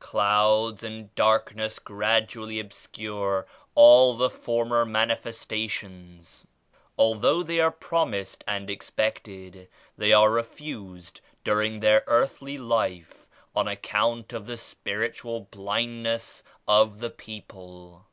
Clouds 0.00 0.82
and 0.84 1.14
darkness 1.14 1.78
gradually 1.78 2.60
obscure 2.60 3.46
all 3.74 4.18
the 4.18 4.28
former 4.28 4.84
Manifestations. 4.84 6.46
Although 6.98 7.42
they 7.42 7.58
are 7.58 7.70
promised 7.70 8.44
and 8.46 8.68
expected, 8.68 9.66
they 9.96 10.12
are 10.12 10.30
refused 10.30 11.22
during 11.42 11.80
their 11.80 12.04
earthly 12.06 12.58
life 12.58 13.26
on 13.56 13.66
account 13.66 14.34
of 14.34 14.44
the 14.46 14.58
spiritual 14.58 15.48
blindness 15.50 16.42
of 16.66 17.00
the 17.00 17.08
people. 17.08 18.04